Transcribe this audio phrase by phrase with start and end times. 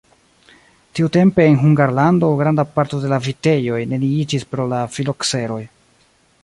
[0.99, 5.63] Tiutempe en Hungarlando granda parto de la vitejoj neniiĝis pro la filokseroj.